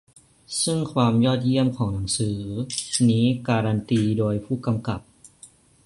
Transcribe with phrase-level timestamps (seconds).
[0.63, 2.65] ซึ่งความยอดเยี่ยมของหนังเรื่อ
[3.01, 5.01] งนี้การันตีโดยผู้กำกับ